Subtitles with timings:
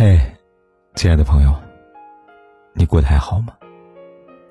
[0.00, 0.16] 嘿，
[0.94, 1.52] 亲爱的朋友，
[2.72, 3.52] 你过得还好吗？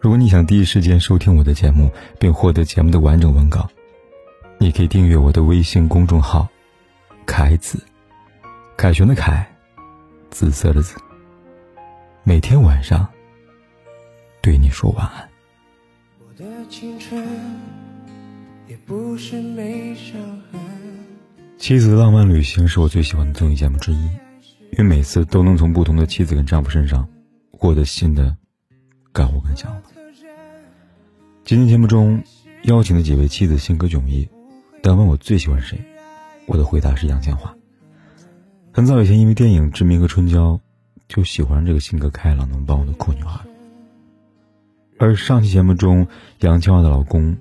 [0.02, 1.90] 如果你想第一时间收听我的节目
[2.20, 3.66] 并获得节目的完整文稿，
[4.58, 6.46] 你可以订阅我的微信公众号
[7.26, 7.82] “凯子”，
[8.76, 9.50] 凯旋的凯，
[10.30, 10.98] 紫色的紫。
[12.26, 13.08] 每天晚上
[14.42, 15.30] 对你说晚安。
[16.28, 17.26] 我的青春
[18.68, 20.20] 也不是没伤
[20.52, 20.60] 痕。
[21.58, 24.10] 妻子的浪漫旅行是我最喜欢的综艺节目之一。
[24.72, 27.08] 因为每次都能从不同的妻子跟丈夫身上
[27.52, 28.36] 获得新的
[29.12, 29.90] 感悟跟想法。
[31.44, 32.22] 今天节目中
[32.64, 34.28] 邀请的几位妻子性格迥异，
[34.84, 35.80] 但问我最喜欢谁，
[36.46, 37.50] 我的回答是杨千嬅。
[38.72, 40.54] 很早以前，因为电影《志明和春娇》，
[41.08, 43.40] 就喜欢这个性格开朗、能帮我的酷女孩。
[45.00, 46.06] 而上期节目中，
[46.42, 47.38] 杨千嬅的老公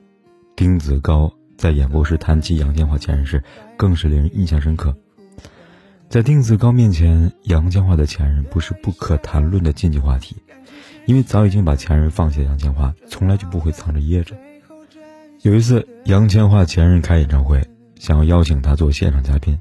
[0.54, 3.43] 丁子高在演播室谈起杨千嬅前任时，
[3.77, 4.96] 更是令人印象深刻。
[6.09, 10.37] 在丁子高面前，杨千嬅的前任不是不可谈论的禁忌话题，
[11.04, 14.37] 因为早已经把前任放下杨千嬅，从来就不会藏着掖着。
[15.43, 17.60] 有一次，杨千嬅前任开演唱会，
[17.99, 19.60] 想要邀请他做现场嘉宾，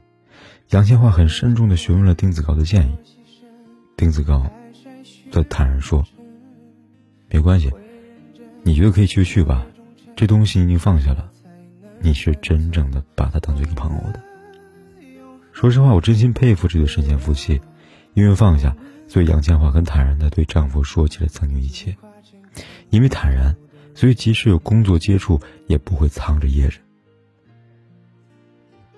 [0.69, 2.95] 杨千嬅很慎重地询问了丁子高的建议。
[3.97, 4.49] 丁子高
[5.31, 6.05] 则坦然说
[7.29, 7.71] ：“没关系，
[8.63, 9.66] 你觉得可以就去吧，
[10.16, 11.29] 这东西已经放下了，
[11.99, 14.21] 你是真正的把他当做一个朋友的。”
[15.55, 17.61] 说实话，我真心佩服这对神仙夫妻，
[18.13, 18.75] 因为放下，
[19.07, 21.95] 所以杨千嬅很坦然地对丈夫说起了曾经一切。
[22.89, 23.55] 因为坦然，
[23.93, 26.81] 所以即使有工作接触，也不会藏着掖着。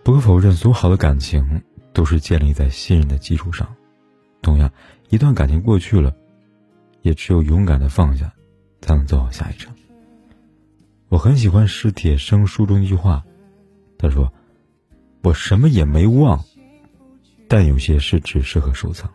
[0.02, 1.62] 不可否认，所有好的感情
[1.94, 3.76] 都是建立在信任的基础上。
[4.42, 4.70] 同样，
[5.10, 6.12] 一段感情过去了，
[7.04, 8.34] 也只有勇敢的放下，
[8.82, 9.72] 才能走好下一程。
[11.10, 13.24] 我很喜欢史铁生书中一句话，
[14.00, 14.34] 他说。
[15.24, 16.42] 我什么也没忘，
[17.48, 19.10] 但有些事只适合收藏，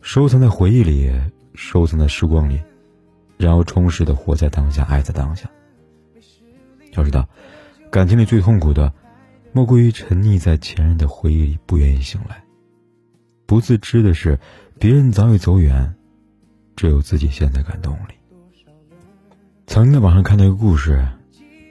[0.00, 1.12] 收藏在回忆里，
[1.54, 2.60] 收藏在时光里，
[3.36, 5.50] 然后充实的活在当下，爱在当下。
[6.92, 7.28] 要知道，
[7.90, 8.92] 感情里最痛苦的，
[9.52, 12.42] 莫过于沉溺在前任的回忆里，不愿意醒来。
[13.46, 14.38] 不自知的是，
[14.78, 15.94] 别人早已走远，
[16.76, 18.14] 只有自己现在感动里。
[19.66, 21.06] 曾经在网上看到一个故事，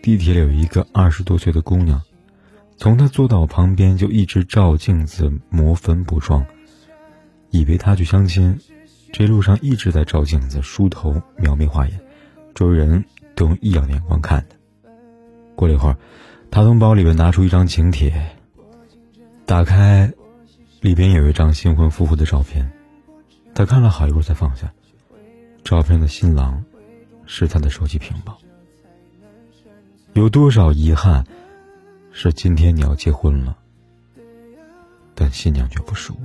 [0.03, 1.99] 地铁里有一个二十多岁的姑娘。
[2.79, 6.45] 从他坐到我旁边，就一直照镜子磨粉补妆，
[7.49, 8.57] 以为他去相亲。
[9.11, 11.99] 这路上一直在照镜子梳头描眉画眼，
[12.55, 13.03] 周围人
[13.35, 14.55] 都用异样眼光看他。
[15.57, 15.97] 过了一会儿，
[16.49, 18.13] 他从包里面拿出一张请帖，
[19.45, 20.09] 打开，
[20.79, 22.71] 里边有一张新婚夫妇的照片。
[23.53, 24.71] 他看了好一会儿才放下，
[25.65, 26.63] 照片的新郎
[27.25, 28.37] 是他的手机屏保。
[30.13, 31.25] 有多少遗憾？
[32.21, 33.55] 是今天你要结婚了，
[35.15, 36.17] 但新娘却不是我。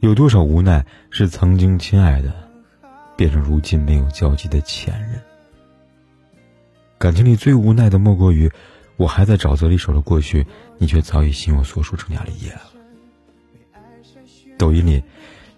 [0.00, 2.34] 有多少无奈是曾经亲爱的，
[3.16, 5.20] 变成如今没有交集的前任。
[6.98, 8.50] 感情里最无奈的莫过于，
[8.96, 10.44] 我还在沼泽里守着过去，
[10.78, 12.62] 你却早已心有所属，成家立业了。
[14.58, 15.00] 抖音里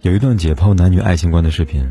[0.02, 1.82] 有一段解剖男女爱情观的视频，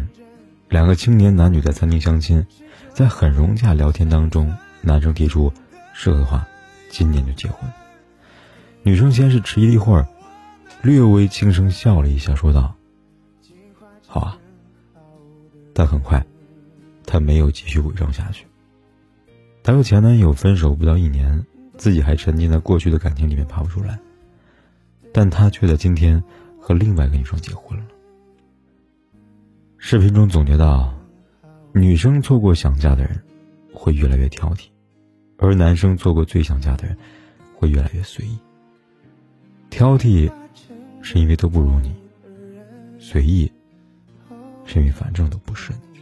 [0.70, 2.46] 两个青年男女在餐厅相亲，
[2.94, 5.52] 在很融洽聊天当中，男生提出
[5.94, 6.48] 适合的话。
[6.92, 7.68] 今年就结婚。
[8.84, 10.06] 女生先是迟疑了一会儿，
[10.84, 12.76] 略微轻声笑了一下，说道
[14.06, 14.38] ：“好啊。”
[15.74, 16.24] 但很快，
[17.06, 18.46] 她没有继续伪装下去。
[19.64, 21.46] 她和前男友分手不到一年，
[21.78, 23.98] 自己还沉浸在过去的感情里面爬不出来。
[25.14, 26.22] 但她却在今天
[26.60, 27.86] 和另外一个女生结婚了。
[29.78, 30.94] 视频中总结到：
[31.74, 33.24] 女生错过想嫁的人，
[33.74, 34.68] 会越来越挑剔。
[35.42, 36.96] 而男生做过最想嫁的人，
[37.56, 38.38] 会越来越随意。
[39.72, 40.32] 挑剔，
[41.02, 41.90] 是因为都不如你；
[43.00, 43.52] 随意，
[44.66, 46.00] 是因为反正都不是你。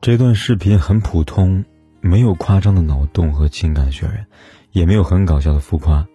[0.00, 1.62] 这段视频很普通，
[2.00, 4.26] 没有夸张的脑洞和情感渲染，
[4.70, 6.08] 也没有很搞笑的浮夸，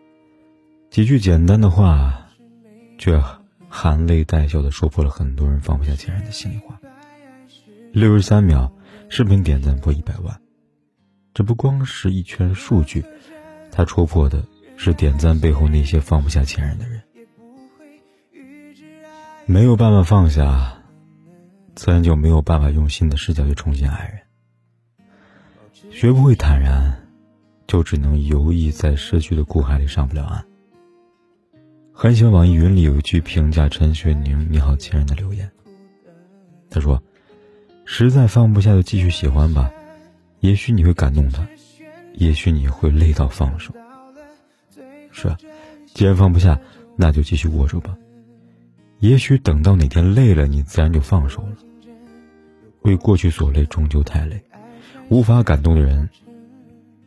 [0.90, 2.28] 几句简单的话，
[2.98, 3.22] 却
[3.70, 6.80] 含泪带笑的说破了很多人放不下前任的心里话。
[7.92, 8.72] 六十三秒，
[9.10, 10.42] 视频点赞破一百万。
[11.38, 13.06] 这不光是一圈数据，
[13.72, 14.44] 他戳破的
[14.76, 17.00] 是点赞背后那些放不下前任的人。
[19.46, 20.82] 没有办法放下，
[21.76, 24.20] 自然就没有办法用新的视角去重新爱人。
[25.92, 27.08] 学不会坦然，
[27.68, 30.44] 就只能游弋在失去的苦海里上不了岸。
[31.94, 35.48] 很喜欢网易云里有一句评价陈雪凝你好前任的留言，
[36.68, 37.00] 他说
[37.86, 39.72] ：“实在放不下就继续喜欢吧。”
[40.40, 41.48] 也许你会感动他，
[42.14, 43.74] 也许你会累到放手。
[45.12, 45.38] 是啊，
[45.94, 46.60] 既然放不下，
[46.96, 47.98] 那就继续握住吧。
[49.00, 51.56] 也许等到哪天累了，你自然就放手了。
[52.82, 54.38] 为过去所累，终究太累；
[55.10, 56.10] 无法感动的人，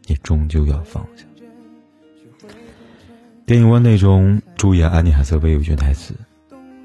[0.06, 1.24] 你终究要放下。
[3.46, 6.14] 电影《湾内》中，主演安妮海瑟薇有一句台词，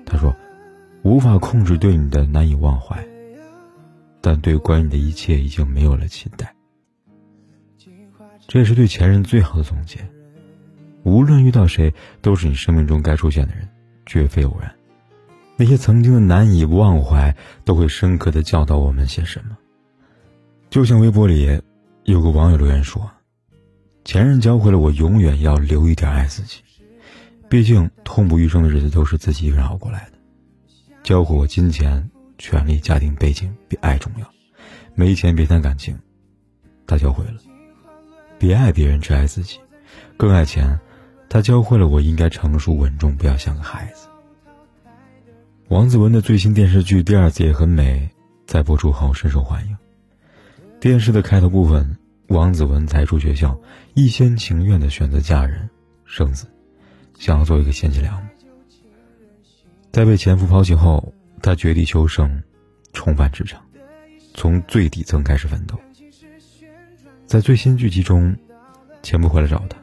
[0.05, 0.35] 她说
[1.03, 3.05] ：“无法控制对你的难以忘怀，
[4.25, 6.51] 但对关于你的一切已经没有了期待。”
[8.47, 9.99] 这也是对前任最好的总结。
[11.03, 11.93] 无论遇到谁，
[12.23, 13.69] 都是你生命中该出现的人，
[14.07, 14.73] 绝非偶然。
[15.55, 19.55] 那些曾经的难以忘怀，都会深刻的教导我们些什么。
[20.71, 21.61] 就像微博里
[22.05, 23.07] 有个网友留言说
[24.03, 26.61] ：“前任教会了我，永远要留一点爱自己。
[27.47, 30.17] 毕竟痛不欲生的日子都是自己一个人熬过来的。
[31.03, 34.27] 教会我金钱、权力、家庭背景比爱重要。
[34.93, 35.97] 没钱别谈感情。
[36.87, 37.39] 他教会了，
[38.37, 39.59] 别爱别人，只爱自己。
[40.17, 40.79] 更爱钱。
[41.27, 44.07] 他教会了我应该成熟稳重，不要像个孩子。”
[45.67, 48.07] 王子文的最新电视剧《第二次也很美》
[48.45, 49.75] 在播出后深受欢迎。
[50.79, 51.97] 电视的开头部分，
[52.27, 53.59] 王子文才出学校，
[53.95, 55.67] 一厢情愿的选择嫁人
[56.05, 56.45] 生子，
[57.17, 58.29] 想要做一个贤妻良母。
[59.91, 61.13] 在被前夫抛弃后，
[61.45, 62.41] 他绝地求生，
[62.91, 63.63] 重返职场，
[64.33, 65.79] 从最底层开始奋斗。
[67.27, 68.35] 在最新剧集中，
[69.03, 69.77] 前夫回来找他，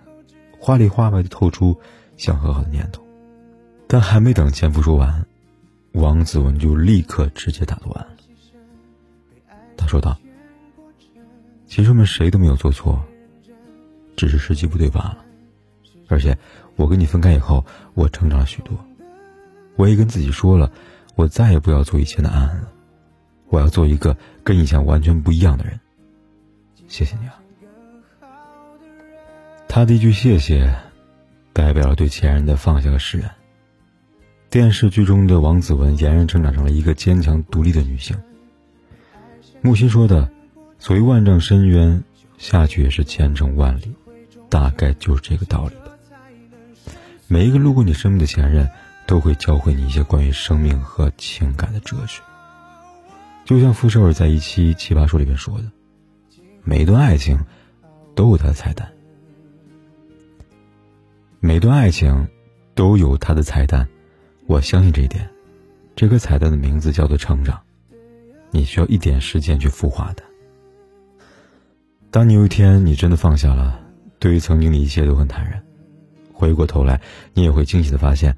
[0.59, 1.81] 话里话外的透出
[2.17, 3.01] 想和好的念头，
[3.87, 5.25] 但还没等前夫说完。
[5.93, 8.09] 王子文就立刻直接打断了。
[9.77, 10.19] 他说道
[11.69, 13.01] ：“其实我们谁都没有做错，
[14.17, 15.25] 只是时机不对罢了。
[16.09, 16.37] 而且
[16.75, 17.65] 我跟你分开以后，
[17.95, 18.77] 我成长了许多。
[19.77, 20.73] 我也跟自己说了，
[21.15, 22.73] 我再也不要做以前的安安了，
[23.49, 25.79] 我要做一个跟以前完全不一样的人。
[26.89, 27.39] 谢谢你啊。”
[29.69, 30.75] 他的一句谢谢，
[31.53, 33.31] 代表了对前任的放下和释然。
[34.51, 38.15] 电视剧中的王子文俨然成长成了一个坚强独立的女性。
[39.63, 40.31] 木心说的
[40.79, 42.05] ：“所谓万丈深渊，
[42.37, 43.95] 下去也是千程万里，
[44.51, 45.97] 大概就是这个道理吧。”
[47.29, 48.69] 每一个路过你生命的前任，
[49.13, 52.23] 都会教会你一些关于生命和情感的哲学。
[53.45, 55.71] 就像傅首尔在一期《奇葩说》里面说的
[56.65, 57.39] ：“每一段爱情，
[58.15, 58.91] 都有它的彩蛋。
[61.41, 62.27] 每段爱情，
[62.75, 63.87] 都有它的彩蛋。”
[64.49, 65.29] 我相信这一点，
[65.95, 67.61] 这颗彩蛋的名字叫做成长，
[68.51, 70.25] 你需要一点时间去孵化它。
[72.11, 73.79] 当你有一天你真的放下了，
[74.19, 75.63] 对于曾经的一切都很坦然，
[76.33, 77.03] 回过头来，
[77.35, 78.35] 你也会惊喜的发现，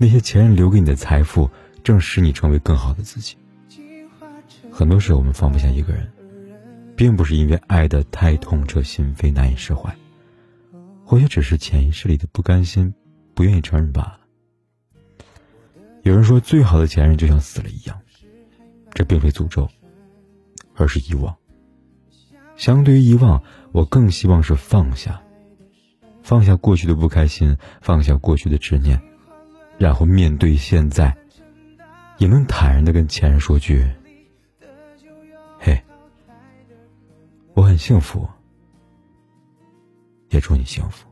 [0.00, 1.50] 那些前任留给你的财富，
[1.82, 3.36] 正使你成为更好的自己。
[4.70, 6.08] 很多时候我们放不下一个人，
[6.96, 9.92] 并不是因为爱的太痛彻心扉难以释怀，
[11.04, 12.94] 或许只是潜意识里的不甘心，
[13.34, 14.20] 不愿意承认罢了。
[16.02, 18.00] 有人说，最好的前任就像死了一样，
[18.94, 19.68] 这并非诅咒，
[20.76, 21.36] 而是遗忘。
[22.56, 23.42] 相对于遗忘，
[23.72, 25.20] 我更希望是放下，
[26.22, 29.02] 放下过去的不开心，放下过去的执念，
[29.78, 31.16] 然后面对现在，
[32.18, 33.86] 也能坦然的跟前任说句
[35.58, 35.80] ：“嘿，
[37.54, 38.28] 我很幸福，
[40.30, 41.06] 也祝你幸福。”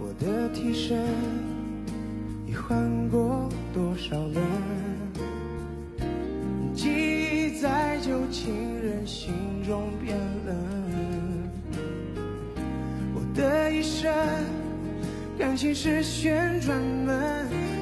[0.00, 1.04] 我的替身
[2.46, 3.48] 已换过。
[3.74, 4.42] 多少人
[6.74, 10.56] 记忆在旧情人心中变冷？
[13.14, 14.12] 我的一生
[15.38, 17.37] 感情是旋转门，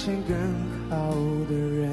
[0.00, 0.34] 成更
[0.88, 1.14] 好
[1.46, 1.90] 的人。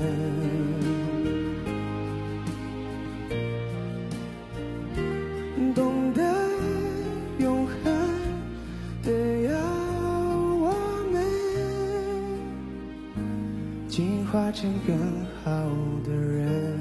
[13.89, 14.95] 进化成更
[15.43, 15.51] 好
[16.05, 16.77] 的人，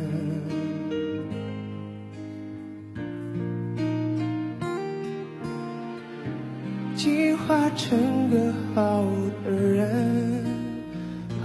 [6.95, 7.99] 进化成
[8.31, 9.05] 更好
[9.45, 10.56] 的人。